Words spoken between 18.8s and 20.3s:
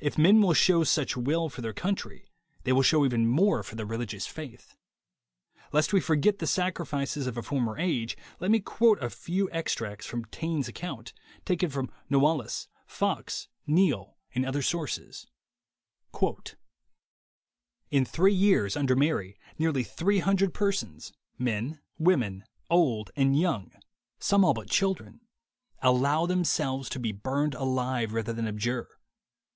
Mary, nearly three